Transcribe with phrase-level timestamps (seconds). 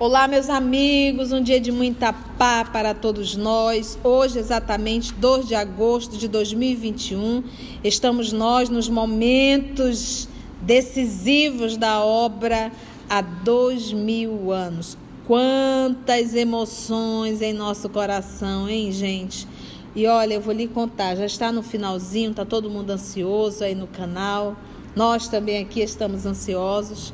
[0.00, 3.98] Olá, meus amigos, um dia de muita paz para todos nós.
[4.02, 7.44] Hoje, exatamente 2 de agosto de 2021,
[7.84, 10.26] estamos nós nos momentos
[10.62, 12.72] decisivos da obra
[13.10, 14.96] há dois mil anos.
[15.26, 19.46] Quantas emoções em nosso coração, hein, gente?
[19.94, 23.74] E olha, eu vou lhe contar, já está no finalzinho, tá todo mundo ansioso aí
[23.74, 24.56] no canal.
[24.94, 27.12] Nós também aqui estamos ansiosos,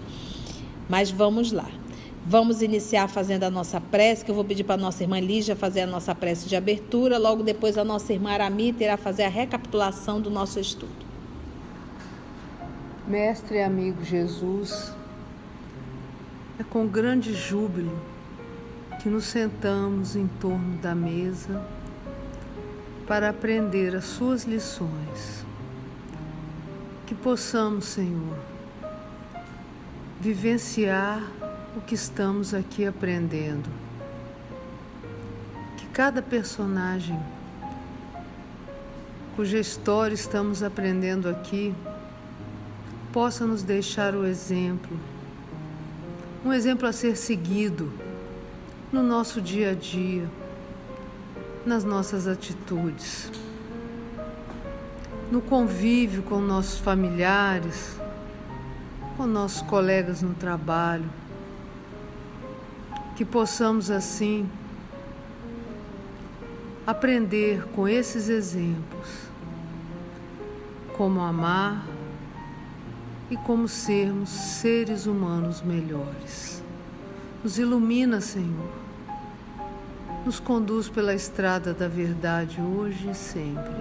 [0.88, 1.68] mas vamos lá.
[2.28, 5.54] Vamos iniciar fazendo a nossa prece, que eu vou pedir para a nossa irmã Lígia
[5.54, 7.18] fazer a nossa prece de abertura.
[7.18, 11.06] Logo depois, a nossa irmã Arami terá fazer a recapitulação do nosso estudo.
[13.06, 14.92] Mestre e amigo Jesus,
[16.58, 17.98] é com grande júbilo
[19.02, 21.62] que nos sentamos em torno da mesa
[23.06, 25.44] para aprender as Suas lições.
[27.06, 28.36] Que possamos, Senhor,
[30.20, 31.22] vivenciar
[31.76, 33.68] o que estamos aqui aprendendo.
[35.76, 37.18] Que cada personagem
[39.36, 41.74] cuja história estamos aprendendo aqui
[43.12, 44.98] possa nos deixar o exemplo,
[46.46, 47.92] um exemplo a ser seguido
[48.92, 50.30] no nosso dia a dia,
[51.66, 53.32] nas nossas atitudes,
[55.28, 57.98] no convívio com nossos familiares,
[59.16, 61.10] com nossos colegas no trabalho.
[63.16, 64.48] Que possamos assim
[66.86, 69.08] aprender com esses exemplos
[70.96, 71.95] como amar
[73.30, 76.62] e como sermos seres humanos melhores.
[77.42, 78.70] Nos ilumina, Senhor.
[80.24, 83.74] Nos conduz pela estrada da verdade hoje e sempre.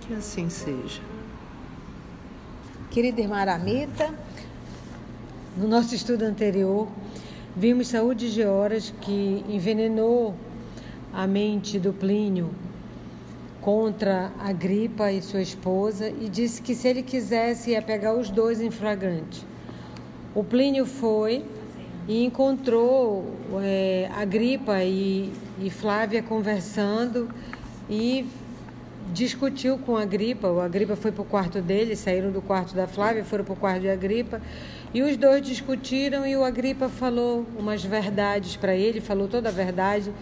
[0.00, 1.02] Que assim seja.
[2.90, 4.14] Querida irmã Aramita,
[5.56, 6.88] no nosso estudo anterior,
[7.56, 10.34] Vimos Saúde de Horas que envenenou
[11.12, 12.50] a mente do Plínio
[13.64, 18.28] contra a Gripa e sua esposa e disse que se ele quisesse ia pegar os
[18.28, 19.42] dois em flagrante.
[20.34, 21.42] O Plínio foi
[22.06, 23.24] e encontrou
[23.62, 27.30] é, a Gripa e, e Flávia conversando
[27.88, 28.26] e
[29.14, 30.62] discutiu com a Gripa.
[30.62, 33.56] A Gripa foi para o quarto dele, saíram do quarto da Flávia, foram para o
[33.56, 34.42] quarto da Gripa.
[34.92, 39.52] E os dois discutiram e o Agripa falou umas verdades para ele, falou toda a
[39.52, 40.12] verdade,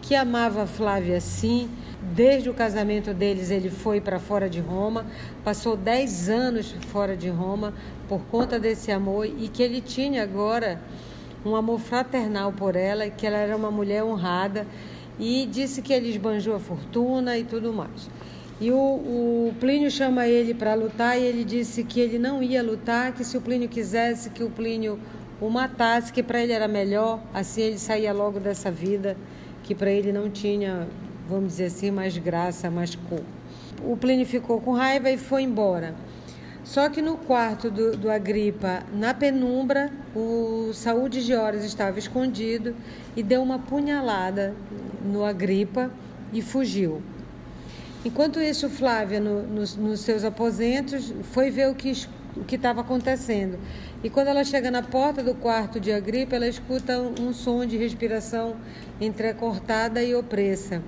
[0.00, 1.68] que amava Flávia sim.
[2.14, 5.04] Desde o casamento deles, ele foi para fora de Roma,
[5.44, 7.74] passou 10 anos fora de Roma
[8.08, 10.80] por conta desse amor e que ele tinha agora
[11.44, 14.66] um amor fraternal por ela, que ela era uma mulher honrada
[15.18, 18.08] e disse que ele esbanjou a fortuna e tudo mais.
[18.60, 22.62] E o, o Plínio chama ele para lutar e ele disse que ele não ia
[22.62, 24.98] lutar, que se o Plínio quisesse que o Plínio
[25.40, 29.16] o matasse, que para ele era melhor, assim ele saía logo dessa vida,
[29.68, 30.88] que para ele não tinha,
[31.28, 33.20] vamos dizer assim, mais graça, mais cor.
[33.84, 35.94] O Plínio ficou com raiva e foi embora.
[36.64, 42.74] Só que no quarto do, do Agripa, na penumbra, o Saúde de Horas estava escondido
[43.14, 44.54] e deu uma punhalada
[45.04, 45.90] no Agripa
[46.32, 47.02] e fugiu.
[48.02, 51.92] Enquanto isso, Flávia, no, nos, nos seus aposentos, foi ver o que
[52.36, 53.58] o que estava acontecendo.
[54.02, 57.76] E quando ela chega na porta do quarto de Agripa, ela escuta um, som de
[57.76, 58.54] respiração
[59.00, 60.80] entrecortada e opressa.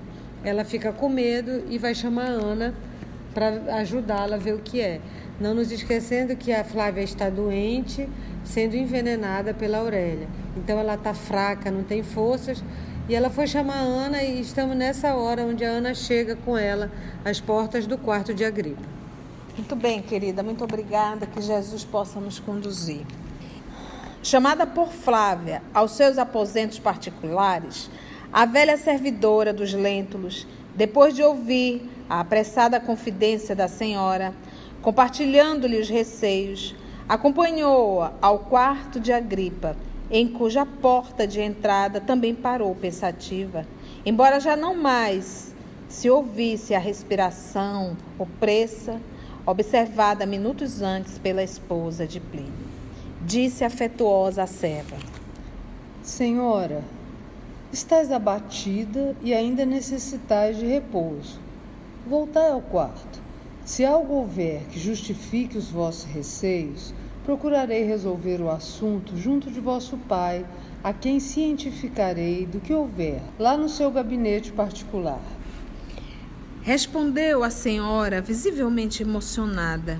[0.45, 2.73] Ela fica com medo e vai chamar Ana
[3.33, 5.01] para ajudá-la a ver o que é.
[5.41, 8.07] Não nos esquecendo que a Flávia está doente,
[8.45, 10.29] sendo envenenada pela Aurélia.
[10.55, 12.63] Então ela está fraca, não tem forças,
[13.09, 16.57] e ela foi chamar a Ana e estamos nessa hora onde a Ana chega com
[16.57, 16.89] ela
[17.25, 19.00] às portas do quarto de Agripa.
[19.61, 21.27] Muito bem, querida, muito obrigada.
[21.27, 23.05] Que Jesus possa nos conduzir.
[24.23, 27.87] Chamada por Flávia aos seus aposentos particulares,
[28.33, 34.33] a velha servidora dos Lêntulos, depois de ouvir a apressada confidência da senhora,
[34.81, 36.75] compartilhando-lhe os receios,
[37.07, 39.77] acompanhou-a ao quarto de Agripa
[40.09, 43.67] em cuja porta de entrada também parou pensativa,
[44.03, 45.53] embora já não mais
[45.87, 48.99] se ouvisse a respiração opressa,
[49.45, 52.71] observada minutos antes pela esposa de Plínio.
[53.25, 54.97] Disse afetuosa a serva:
[56.03, 56.83] Senhora,
[57.71, 61.39] estás abatida e ainda necessitais de repouso.
[62.07, 63.21] Voltai ao quarto.
[63.63, 69.97] Se algo houver que justifique os vossos receios, procurarei resolver o assunto junto de vosso
[69.97, 70.45] pai,
[70.83, 75.21] a quem cientificarei do que houver, lá no seu gabinete particular.
[76.61, 79.99] Respondeu a senhora, visivelmente emocionada.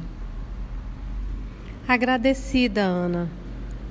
[1.88, 3.28] Agradecida, Ana.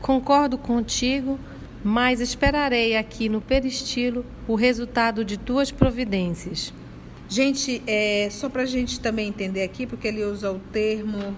[0.01, 1.39] Concordo contigo,
[1.83, 6.73] mas esperarei aqui no peristilo o resultado de tuas providências.
[7.29, 11.37] Gente, é, só para a gente também entender aqui, porque ele usa o termo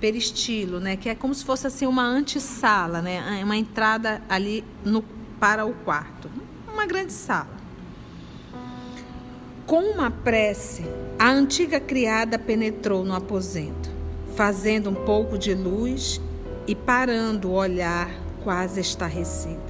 [0.00, 0.96] peristilo, né?
[0.96, 3.42] Que é como se fosse assim uma antessala, né?
[3.44, 5.02] Uma entrada ali no,
[5.38, 6.30] para o quarto.
[6.72, 7.57] Uma grande sala.
[9.68, 10.82] Com uma prece,
[11.18, 13.90] a antiga criada penetrou no aposento,
[14.34, 16.22] fazendo um pouco de luz
[16.66, 18.10] e parando o olhar
[18.42, 19.60] quase estarrecida.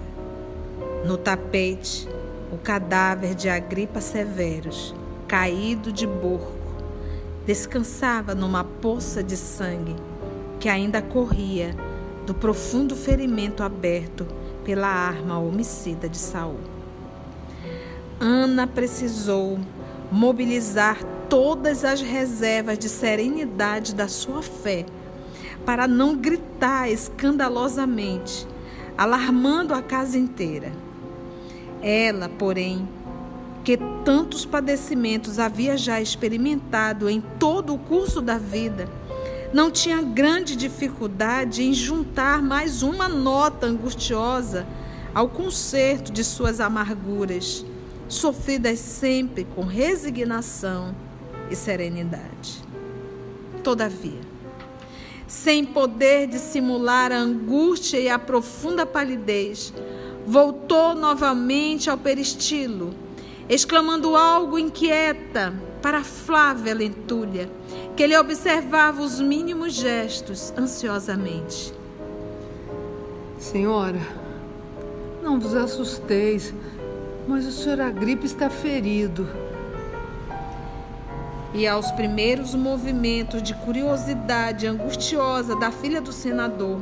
[1.04, 2.08] No tapete,
[2.52, 4.94] o cadáver de Agripa Severos,
[5.26, 6.76] caído de borco,
[7.44, 9.96] descansava numa poça de sangue
[10.60, 11.74] que ainda corria
[12.24, 14.24] do profundo ferimento aberto
[14.64, 16.60] pela arma homicida de Saul.
[18.20, 19.58] Ana precisou
[20.10, 24.86] mobilizar todas as reservas de serenidade da sua fé
[25.64, 28.46] para não gritar escandalosamente,
[28.96, 30.72] alarmando a casa inteira.
[31.82, 32.88] Ela, porém,
[33.62, 38.88] que tantos padecimentos havia já experimentado em todo o curso da vida,
[39.52, 44.66] não tinha grande dificuldade em juntar mais uma nota angustiosa
[45.14, 47.64] ao conserto de suas amarguras,
[48.08, 50.94] sofridas sempre com resignação
[51.50, 52.62] e serenidade.
[53.62, 54.20] Todavia,
[55.26, 59.72] sem poder dissimular a angústia e a profunda palidez,
[60.26, 62.94] voltou novamente ao peristilo,
[63.48, 67.50] exclamando algo inquieta para Flávia Lentulha
[67.94, 71.74] que ele observava os mínimos gestos ansiosamente.
[73.38, 74.00] Senhora,
[75.22, 76.54] não vos assusteis,
[77.28, 79.28] mas o senhor Agripa está ferido.
[81.52, 86.80] E aos primeiros movimentos de curiosidade angustiosa da filha do senador,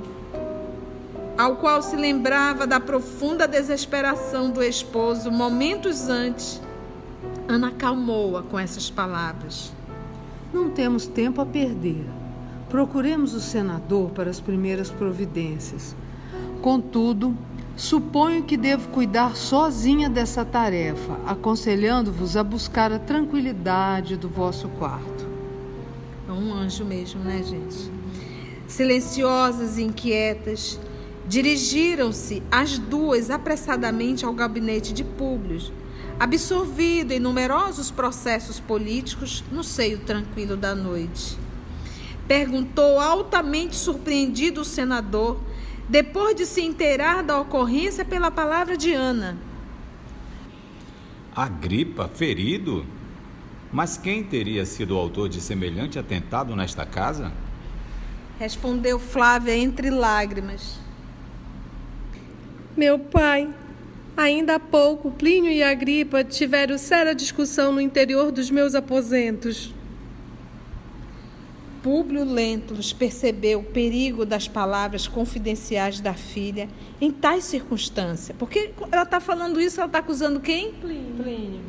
[1.36, 6.60] ao qual se lembrava da profunda desesperação do esposo momentos antes,
[7.48, 9.72] Ana acalmou-a com essas palavras.
[10.52, 12.04] Não temos tempo a perder.
[12.68, 15.94] Procuremos o senador para as primeiras providências.
[16.60, 17.36] Contudo,
[17.76, 25.26] suponho que devo cuidar sozinha dessa tarefa, aconselhando-vos a buscar a tranquilidade do vosso quarto.
[26.28, 27.90] É um anjo mesmo, né, gente?
[28.66, 30.80] Silenciosas e inquietas,
[31.28, 35.60] dirigiram-se as duas apressadamente ao gabinete de Públio
[36.18, 41.36] absorvido em numerosos processos políticos no seio tranquilo da noite.
[42.26, 45.38] Perguntou altamente surpreendido o senador,
[45.88, 49.36] depois de se inteirar da ocorrência pela palavra de Ana.
[51.34, 52.84] Agripa ferido?
[53.72, 57.32] Mas quem teria sido o autor de semelhante atentado nesta casa?
[58.38, 60.78] Respondeu Flávia entre lágrimas.
[62.76, 63.48] Meu pai,
[64.16, 69.74] Ainda há pouco, Plínio e Agripa tiveram séria discussão no interior dos meus aposentos.
[71.86, 76.68] Públio Lentulus percebeu o perigo das palavras confidenciais da filha
[77.00, 78.36] em tais circunstâncias.
[78.36, 80.72] Porque ela está falando isso, ela está acusando quem?
[80.72, 81.14] Plínio.
[81.14, 81.60] Plínio.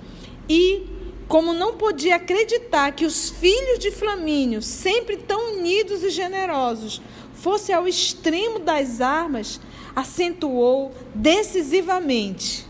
[0.49, 0.87] E,
[1.27, 6.99] como não podia acreditar que os filhos de Flamínio, sempre tão unidos e generosos,
[7.35, 9.61] fosse ao extremo das armas,
[9.95, 12.65] acentuou decisivamente: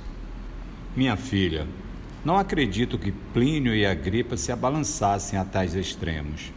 [0.94, 1.66] Minha filha,
[2.26, 6.57] não acredito que Plínio e Agripa se abalançassem a tais extremos.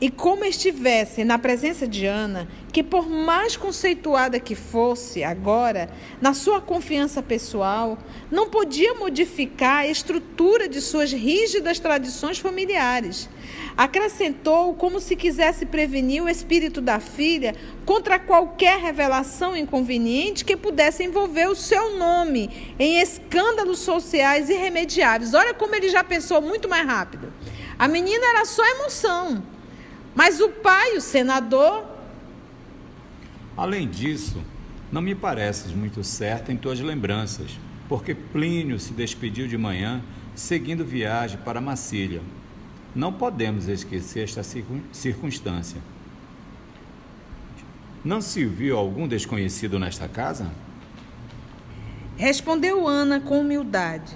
[0.00, 5.90] E como estivessem na presença de Ana, que por mais conceituada que fosse agora,
[6.22, 7.98] na sua confiança pessoal,
[8.30, 13.28] não podia modificar a estrutura de suas rígidas tradições familiares.
[13.76, 17.54] Acrescentou como se quisesse prevenir o espírito da filha
[17.84, 25.34] contra qualquer revelação inconveniente que pudesse envolver o seu nome em escândalos sociais irremediáveis.
[25.34, 27.30] Olha como ele já pensou muito mais rápido.
[27.78, 29.59] A menina era só emoção.
[30.14, 31.84] Mas o pai, o senador.
[33.56, 34.42] Além disso,
[34.90, 40.02] não me pareces muito certa em tuas lembranças, porque Plínio se despediu de manhã
[40.34, 42.22] seguindo viagem para Massília.
[42.94, 44.42] Não podemos esquecer esta
[44.92, 45.80] circunstância.
[48.04, 50.50] Não se viu algum desconhecido nesta casa?
[52.16, 54.12] Respondeu Ana com humildade.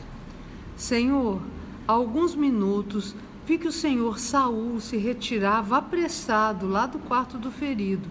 [0.76, 1.40] Senhor,
[1.86, 3.14] há alguns minutos
[3.46, 8.08] vi que o senhor Saul se retirava apressado lá do quarto do ferido.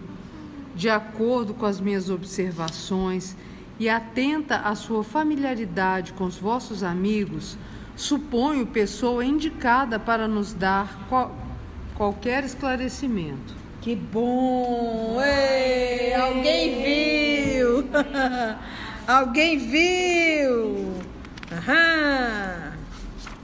[0.74, 3.36] de acordo com as minhas observações
[3.78, 7.56] e atenta à sua familiaridade com os vossos amigos,
[7.96, 11.34] suponho pessoa indicada para nos dar qual,
[11.94, 13.54] qualquer esclarecimento.
[13.80, 15.20] Que bom!
[15.22, 17.88] Ei, alguém viu!
[19.06, 20.94] alguém viu!
[21.52, 22.72] Aham.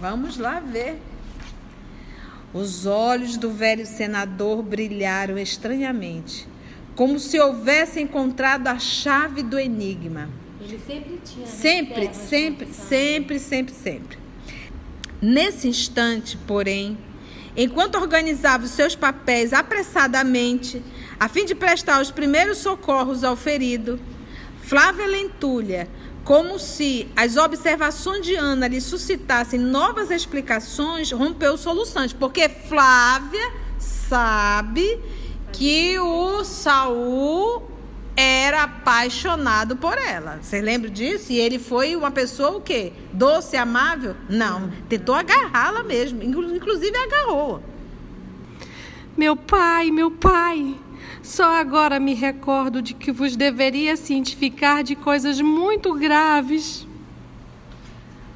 [0.01, 1.10] Vamos lá ver.
[2.53, 6.49] Os olhos do velho senador brilharam estranhamente,
[6.97, 10.29] como se houvesse encontrado a chave do enigma.
[10.61, 11.47] Ele sempre tinha.
[11.47, 14.19] né, Sempre, sempre, sempre, sempre, sempre.
[15.23, 16.99] Nesse instante, porém,
[17.57, 20.83] enquanto organizava os seus papéis apressadamente,
[21.21, 24.01] a fim de prestar os primeiros socorros ao ferido,
[24.63, 25.89] Flávia Lentulha,
[26.31, 33.51] como se as observações de Ana lhe suscitassem novas explicações, rompeu o soluçante, porque Flávia
[33.81, 35.01] sabe
[35.53, 37.69] que o Saul
[38.15, 40.39] era apaixonado por ela.
[40.41, 41.33] Vocês lembram disso?
[41.33, 42.93] E ele foi uma pessoa o quê?
[43.13, 44.15] Doce, amável?
[44.29, 44.71] Não.
[44.89, 46.23] Tentou agarrá-la mesmo.
[46.23, 47.61] Inclu- Inclusive agarrou.
[49.17, 50.77] Meu pai, meu pai,
[51.23, 56.87] só agora me recordo de que vos deveria cientificar de coisas muito graves.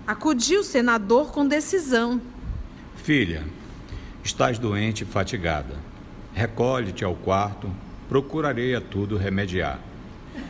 [0.06, 2.20] Acudiu o senador com decisão.
[2.96, 3.42] Filha,
[4.22, 5.74] estás doente e fatigada.
[6.34, 7.70] Recolhe-te ao quarto,
[8.08, 9.78] procurarei a tudo remediar.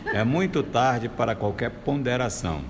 [0.06, 2.62] É muito tarde para qualquer ponderação.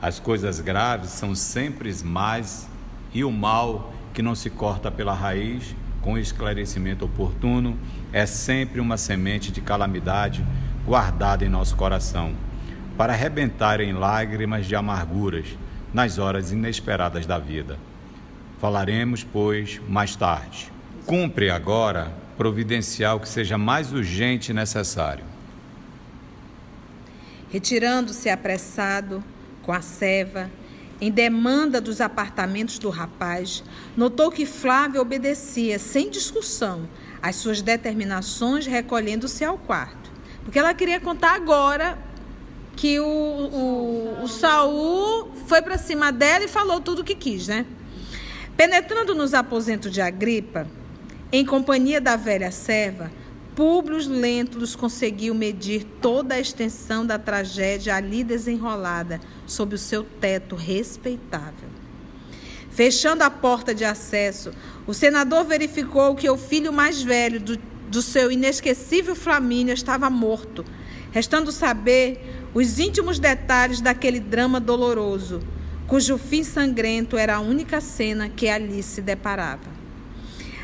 [0.00, 2.68] As coisas graves são sempre mais
[3.12, 5.74] e o mal que não se corta pela raiz,
[6.04, 7.78] com esclarecimento oportuno,
[8.12, 10.44] é sempre uma semente de calamidade
[10.84, 12.34] guardada em nosso coração,
[12.94, 15.46] para arrebentar em lágrimas de amarguras
[15.94, 17.78] nas horas inesperadas da vida.
[18.60, 20.70] Falaremos, pois, mais tarde.
[21.06, 25.24] Cumpre agora providenciar o que seja mais urgente e necessário.
[27.50, 29.24] Retirando-se apressado,
[29.62, 30.50] com a ceva,
[31.00, 33.62] em demanda dos apartamentos do rapaz,
[33.96, 36.88] notou que Flávia obedecia, sem discussão,
[37.20, 40.10] às suas determinações, recolhendo-se ao quarto.
[40.44, 41.98] Porque ela queria contar agora
[42.76, 47.48] que o, o, o Saul foi para cima dela e falou tudo o que quis,
[47.48, 47.64] né?
[48.56, 50.66] Penetrando nos aposentos de Agripa,
[51.32, 53.10] em companhia da velha serva,
[53.54, 60.56] Públio Lentulus conseguiu medir toda a extensão da tragédia ali desenrolada sob o seu teto
[60.56, 61.68] respeitável.
[62.70, 64.50] Fechando a porta de acesso,
[64.84, 67.56] o senador verificou que o filho mais velho do,
[67.88, 70.64] do seu inesquecível Flamínio estava morto,
[71.12, 75.40] restando saber os íntimos detalhes daquele drama doloroso,
[75.86, 79.72] cujo fim sangrento era a única cena que ali se deparava.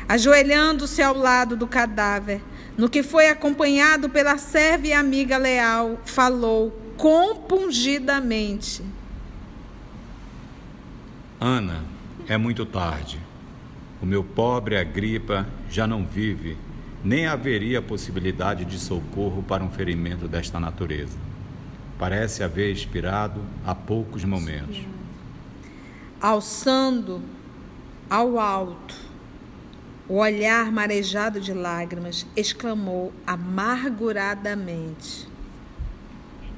[0.09, 2.41] Ajoelhando-se ao lado do cadáver,
[2.77, 8.83] no que foi acompanhado pela serva e amiga leal, falou compungidamente:
[11.39, 11.83] Ana,
[12.27, 13.19] é muito tarde.
[14.01, 16.57] O meu pobre Agripa já não vive,
[17.03, 21.17] nem haveria possibilidade de socorro para um ferimento desta natureza.
[21.99, 24.81] Parece haver expirado há poucos momentos.
[26.19, 27.21] alçando
[28.09, 28.95] ao alto,
[30.07, 35.29] o olhar marejado de lágrimas, exclamou amarguradamente.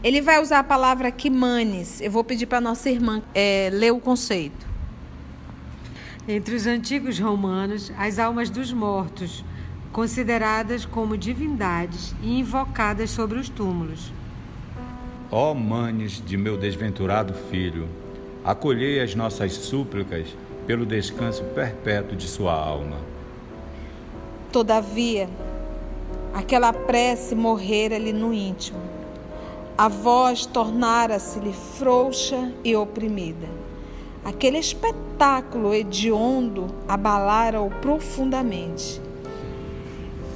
[0.03, 2.01] Ele vai usar a palavra quimanes.
[2.01, 4.73] Eu vou pedir para nossa irmã é, ler o conceito.
[6.27, 9.45] Entre os antigos romanos, as almas dos mortos,
[9.93, 14.11] consideradas como divindades e invocadas sobre os túmulos.
[15.31, 17.87] Ó manes de meu desventurado filho,
[18.43, 20.27] acolhei as nossas súplicas
[20.67, 23.12] pelo descanso perpétuo de sua alma.
[24.53, 25.27] Todavia,
[26.31, 28.77] aquela prece morrera-lhe no íntimo.
[29.75, 33.47] A voz tornara-se-lhe frouxa e oprimida.
[34.23, 39.01] Aquele espetáculo hediondo abalara-o profundamente.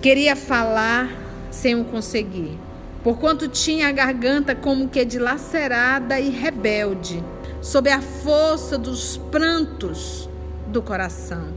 [0.01, 1.11] Queria falar
[1.51, 2.57] sem o conseguir,
[3.03, 7.23] porquanto tinha a garganta como que dilacerada e rebelde,
[7.61, 10.27] sob a força dos prantos
[10.65, 11.49] do coração,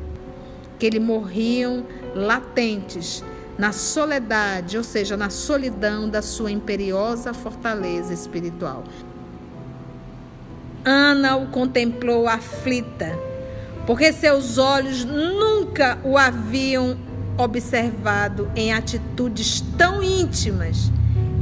[0.78, 3.22] que lhe morriam latentes
[3.58, 8.84] na soledade, ou seja, na solidão da sua imperiosa fortaleza espiritual.
[10.84, 13.18] Ana o contemplou aflita,
[13.86, 16.96] porque seus olhos nunca o haviam
[17.36, 20.90] observado em atitudes tão íntimas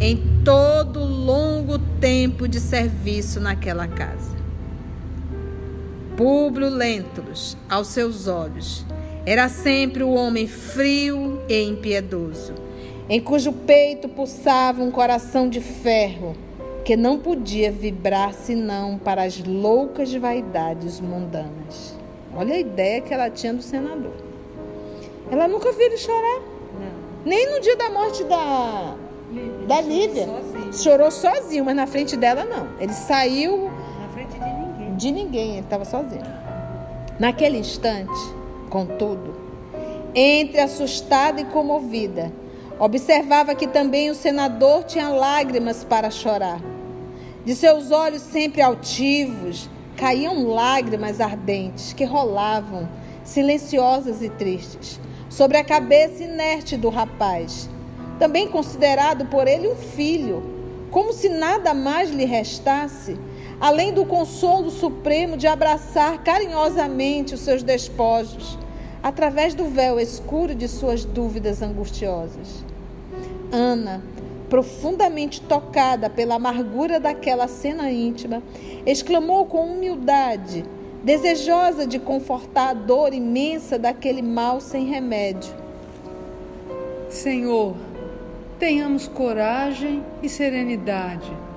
[0.00, 4.36] em todo o longo tempo de serviço naquela casa.
[6.16, 8.84] Públio Lentulus, aos seus olhos,
[9.28, 12.54] era sempre o homem frio e impiedoso,
[13.10, 16.34] em cujo peito pulsava um coração de ferro
[16.82, 21.94] que não podia vibrar senão para as loucas vaidades mundanas.
[22.34, 24.14] Olha a ideia que ela tinha do senador.
[25.30, 26.40] Ela nunca viu ele chorar.
[26.80, 27.26] Não.
[27.26, 28.94] Nem no dia da morte da,
[29.30, 29.66] Lívia.
[29.66, 30.24] da Lívia.
[30.24, 30.72] Sozinho.
[30.72, 32.66] Chorou sozinho, mas na frente dela não.
[32.80, 33.70] Ele saiu.
[34.00, 34.94] Na frente de ninguém.
[34.96, 36.24] De ninguém, ele estava sozinho.
[37.18, 38.37] Naquele instante,
[38.68, 39.34] contudo,
[40.14, 42.32] entre assustada e comovida,
[42.78, 46.60] observava que também o senador tinha lágrimas para chorar.
[47.44, 52.88] De seus olhos sempre altivos caíam lágrimas ardentes que rolavam,
[53.24, 57.68] silenciosas e tristes, sobre a cabeça inerte do rapaz,
[58.18, 60.42] também considerado por ele um filho,
[60.90, 63.18] como se nada mais lhe restasse
[63.60, 68.58] além do consolo supremo de abraçar carinhosamente os seus despojos,
[69.02, 72.64] através do véu escuro de suas dúvidas angustiosas.
[73.50, 74.02] Ana,
[74.48, 78.42] profundamente tocada pela amargura daquela cena íntima,
[78.86, 80.64] exclamou com humildade,
[81.02, 85.52] desejosa de confortar a dor imensa daquele mal sem remédio:
[87.08, 87.74] Senhor,
[88.58, 91.47] tenhamos coragem e serenidade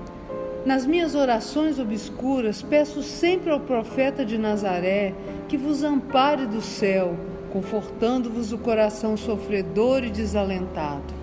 [0.66, 5.14] nas minhas orações obscuras, peço sempre ao profeta de Nazaré
[5.48, 7.16] que vos ampare do céu,
[7.52, 11.22] confortando-vos o coração sofredor e desalentado.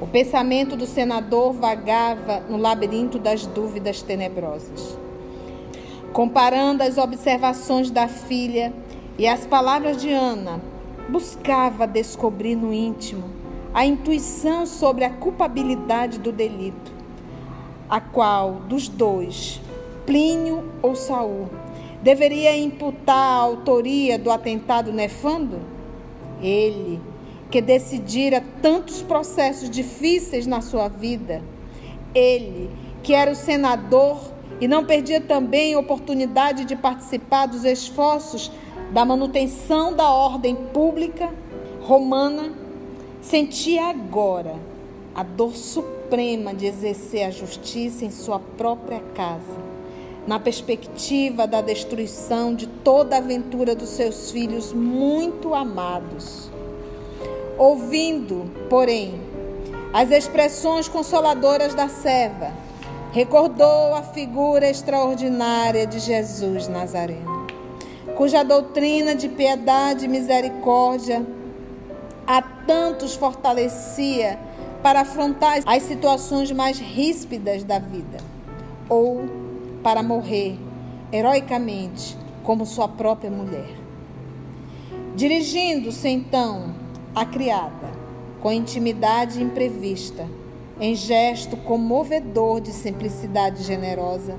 [0.00, 4.96] O pensamento do senador vagava no labirinto das dúvidas tenebrosas.
[6.12, 8.72] Comparando as observações da filha
[9.18, 10.60] e as palavras de Ana,
[11.08, 13.24] buscava descobrir no íntimo
[13.74, 16.95] a intuição sobre a culpabilidade do delito
[17.88, 19.60] a qual dos dois,
[20.04, 21.48] Plínio ou Saul,
[22.02, 25.60] deveria imputar a autoria do atentado nefando?
[26.42, 27.00] Ele,
[27.50, 31.42] que decidira tantos processos difíceis na sua vida,
[32.14, 32.70] ele,
[33.02, 34.20] que era o senador
[34.60, 38.50] e não perdia também a oportunidade de participar dos esforços
[38.92, 41.32] da manutenção da ordem pública
[41.82, 42.52] romana,
[43.20, 44.54] sentia agora
[45.14, 49.56] a dor suprema suprema de exercer a justiça em sua própria casa,
[50.24, 56.48] na perspectiva da destruição de toda a aventura dos seus filhos muito amados.
[57.58, 59.20] Ouvindo, porém,
[59.92, 62.52] as expressões consoladoras da serva,
[63.10, 67.48] recordou a figura extraordinária de Jesus Nazareno,
[68.16, 71.26] cuja doutrina de piedade e misericórdia
[72.24, 74.38] a tantos fortalecia
[74.86, 78.18] para afrontar as situações mais ríspidas da vida,
[78.88, 79.24] ou
[79.82, 80.56] para morrer
[81.10, 83.68] heroicamente como sua própria mulher.
[85.16, 86.72] Dirigindo-se então
[87.12, 87.90] à criada,
[88.40, 90.24] com intimidade imprevista,
[90.80, 94.36] em gesto comovedor de simplicidade generosa,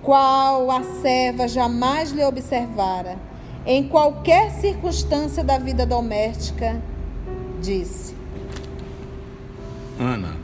[0.00, 3.18] qual a serva jamais lhe observara,
[3.66, 6.80] em qualquer circunstância da vida doméstica,
[7.60, 8.21] disse:
[10.00, 10.36] Ana,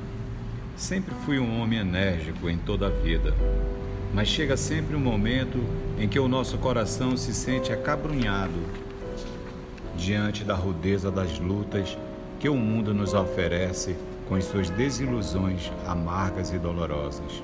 [0.76, 3.34] sempre fui um homem enérgico em toda a vida,
[4.12, 5.58] mas chega sempre um momento
[5.98, 8.58] em que o nosso coração se sente acabrunhado
[9.96, 11.96] diante da rudeza das lutas
[12.38, 13.96] que o mundo nos oferece
[14.28, 17.42] com as suas desilusões amargas e dolorosas.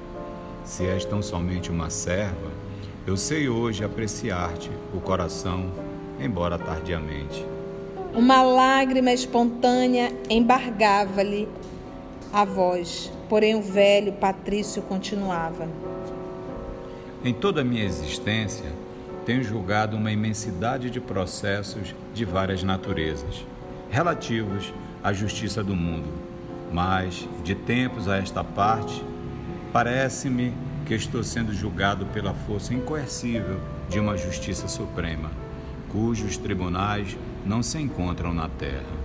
[0.64, 2.50] Se és tão somente uma serva,
[3.06, 5.72] eu sei hoje apreciar-te o coração,
[6.20, 7.44] embora tardiamente.
[8.14, 11.48] Uma lágrima espontânea embargava-lhe
[12.34, 15.68] a voz, porém o velho Patrício continuava.
[17.24, 18.72] Em toda a minha existência,
[19.24, 23.46] tenho julgado uma imensidade de processos de várias naturezas,
[23.88, 26.08] relativos à justiça do mundo,
[26.72, 29.00] mas, de tempos a esta parte,
[29.72, 30.52] parece-me
[30.84, 35.30] que estou sendo julgado pela força incoercível de uma justiça suprema,
[35.88, 37.16] cujos tribunais
[37.46, 39.03] não se encontram na terra.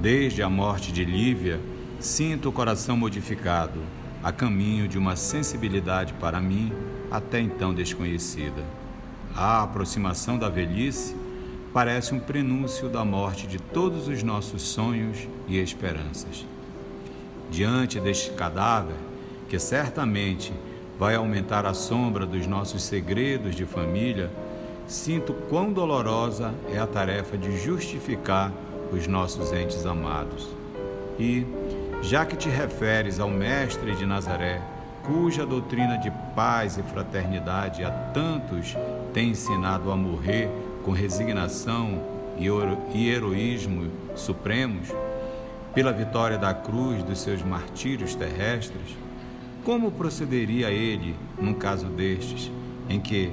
[0.00, 1.58] Desde a morte de Lívia,
[1.98, 3.80] sinto o coração modificado,
[4.22, 6.72] a caminho de uma sensibilidade para mim
[7.10, 8.62] até então desconhecida.
[9.34, 11.16] A aproximação da velhice
[11.72, 16.46] parece um prenúncio da morte de todos os nossos sonhos e esperanças.
[17.50, 18.94] Diante deste cadáver,
[19.48, 20.52] que certamente
[20.96, 24.30] vai aumentar a sombra dos nossos segredos de família,
[24.86, 28.52] sinto quão dolorosa é a tarefa de justificar
[28.92, 30.48] os nossos entes amados.
[31.18, 31.46] E,
[32.02, 34.62] já que te referes ao Mestre de Nazaré,
[35.04, 38.76] cuja doutrina de paz e fraternidade a tantos
[39.12, 40.48] tem ensinado a morrer
[40.84, 42.00] com resignação
[42.38, 44.88] e heroísmo supremos,
[45.74, 48.96] pela vitória da cruz dos seus martírios terrestres,
[49.64, 52.50] como procederia ele num caso destes,
[52.88, 53.32] em que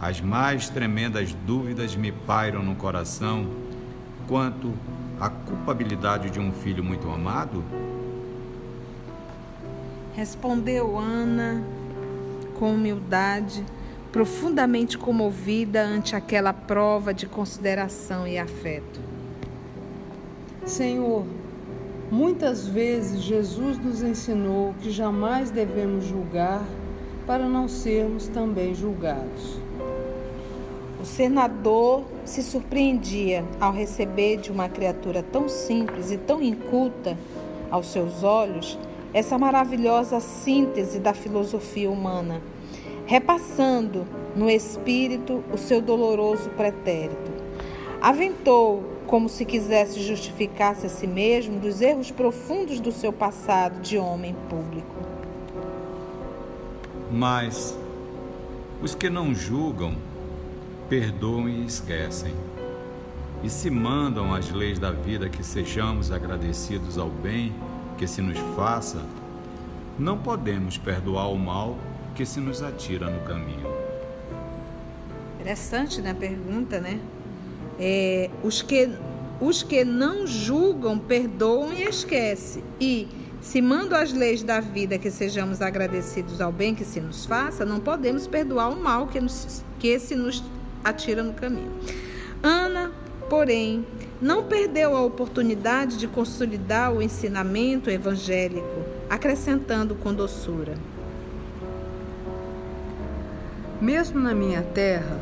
[0.00, 3.46] as mais tremendas dúvidas me pairam no coração
[4.30, 4.72] quanto
[5.18, 7.64] à culpabilidade de um filho muito amado?
[10.14, 11.60] Respondeu Ana
[12.54, 13.64] com humildade,
[14.12, 19.00] profundamente comovida ante aquela prova de consideração e afeto.
[20.64, 21.26] Senhor,
[22.08, 26.62] muitas vezes Jesus nos ensinou que jamais devemos julgar
[27.26, 29.59] para não sermos também julgados.
[31.00, 37.16] O senador se surpreendia ao receber de uma criatura tão simples e tão inculta
[37.70, 38.78] aos seus olhos
[39.14, 42.42] essa maravilhosa síntese da filosofia humana,
[43.06, 47.32] repassando no espírito o seu doloroso pretérito.
[47.98, 53.96] Aventou, como se quisesse justificar-se a si mesmo, dos erros profundos do seu passado de
[53.96, 54.94] homem público.
[57.10, 57.76] Mas
[58.82, 59.94] os que não julgam,
[60.90, 62.34] perdoam e esquecem.
[63.44, 67.54] E se mandam as leis da vida que sejamos agradecidos ao bem
[67.96, 69.00] que se nos faça,
[69.96, 71.78] não podemos perdoar o mal
[72.16, 73.70] que se nos atira no caminho.
[75.38, 76.10] Interessante, né?
[76.10, 76.98] A pergunta, né?
[77.78, 78.90] É, os, que,
[79.40, 82.64] os que não julgam perdoam e esquecem.
[82.80, 83.08] E
[83.40, 87.64] se mando as leis da vida que sejamos agradecidos ao bem que se nos faça,
[87.64, 90.42] não podemos perdoar o mal que, nos, que se nos
[90.84, 91.72] atira no caminho.
[92.42, 92.90] Ana,
[93.28, 93.86] porém,
[94.20, 100.74] não perdeu a oportunidade de consolidar o ensinamento evangélico, acrescentando com doçura.
[103.80, 105.20] Mesmo na minha terra,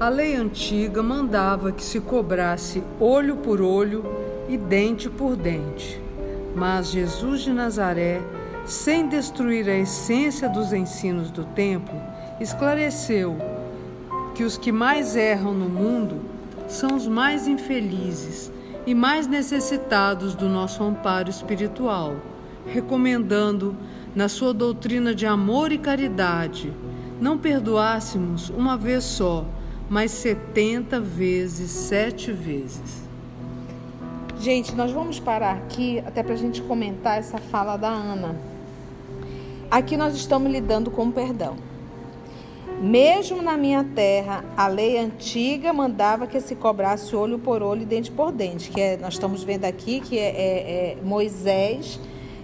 [0.00, 4.04] a lei antiga mandava que se cobrasse olho por olho
[4.48, 6.00] e dente por dente.
[6.54, 8.20] Mas Jesus de Nazaré,
[8.64, 11.94] sem destruir a essência dos ensinos do templo,
[12.40, 13.36] esclareceu
[14.36, 16.20] que os que mais erram no mundo
[16.68, 18.52] são os mais infelizes
[18.86, 22.16] e mais necessitados do nosso amparo espiritual,
[22.66, 23.74] recomendando,
[24.14, 26.70] na sua doutrina de amor e caridade,
[27.18, 29.46] não perdoássemos uma vez só,
[29.88, 33.06] mas setenta vezes, sete vezes.
[34.38, 38.36] Gente, nós vamos parar aqui até para a gente comentar essa fala da Ana.
[39.70, 41.56] Aqui nós estamos lidando com o perdão.
[42.80, 47.86] Mesmo na minha terra, a lei antiga mandava que se cobrasse olho por olho e
[47.86, 51.98] dente por dente, que é, nós estamos vendo aqui que é, é, é Moisés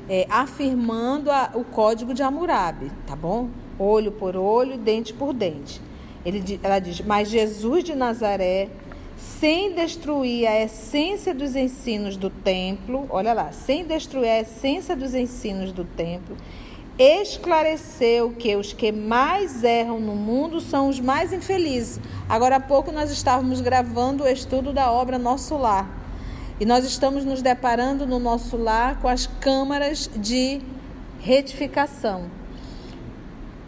[0.08, 3.48] é, afirmando a, o código de Hammurabi, tá bom?
[3.78, 5.80] Olho por olho, dente por dente.
[6.24, 8.68] Ele, ela diz, mas Jesus de Nazaré,
[9.16, 15.14] sem destruir a essência dos ensinos do templo, olha lá, sem destruir a essência dos
[15.14, 16.36] ensinos do templo,
[16.98, 22.00] esclareceu que os que mais erram no mundo são os mais infelizes.
[22.28, 26.02] Agora há pouco nós estávamos gravando o estudo da obra Nosso Lar.
[26.60, 30.60] E nós estamos nos deparando no nosso lar com as câmaras de
[31.18, 32.30] retificação.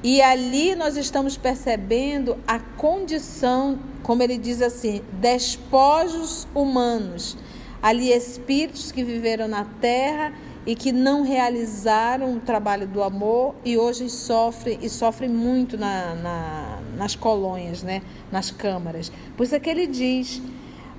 [0.00, 7.37] E ali nós estamos percebendo a condição, como ele diz assim, despojos humanos.
[7.82, 10.32] Ali espíritos que viveram na terra
[10.66, 16.14] e que não realizaram o trabalho do amor e hoje sofrem e sofrem muito na,
[16.14, 18.03] na, nas colônias, né?
[18.33, 19.12] nas câmaras.
[19.37, 20.40] Por isso é que ele diz: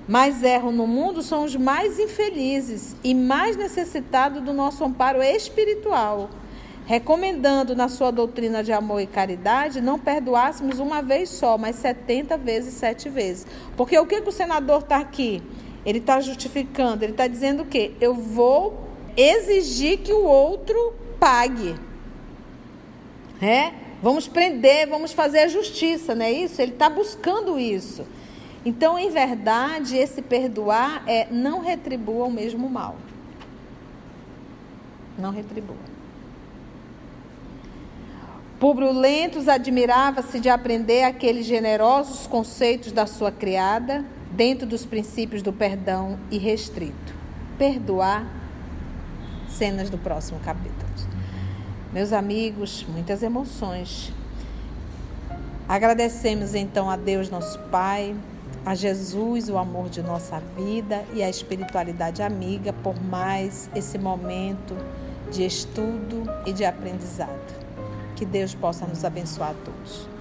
[0.06, 6.30] mais erram no mundo são os mais infelizes e mais necessitados do nosso amparo espiritual.
[6.86, 12.38] Recomendando na sua doutrina de amor e caridade não perdoássemos uma vez só, mas 70
[12.38, 13.44] vezes, sete vezes.
[13.76, 15.42] Porque o que, que o senador está aqui?
[15.84, 17.92] Ele está justificando, ele está dizendo o quê?
[18.00, 18.85] Eu vou
[19.16, 21.74] exigir que o outro pague.
[23.40, 23.72] É?
[24.02, 26.60] Vamos prender, vamos fazer a justiça, não é isso?
[26.60, 28.06] Ele está buscando isso.
[28.64, 32.96] Então, em verdade, esse perdoar é não retribua o mesmo mal.
[35.18, 35.76] Não retribua.
[38.58, 45.52] Públio Lentos admirava-se de aprender aqueles generosos conceitos da sua criada dentro dos princípios do
[45.52, 47.14] perdão irrestrito.
[47.58, 48.26] Perdoar
[49.56, 50.86] cenas do próximo capítulo.
[51.92, 54.12] Meus amigos, muitas emoções.
[55.66, 58.14] Agradecemos então a Deus, nosso Pai,
[58.64, 64.76] a Jesus, o amor de nossa vida e a espiritualidade amiga por mais esse momento
[65.32, 67.64] de estudo e de aprendizado.
[68.14, 70.15] Que Deus possa nos abençoar a todos.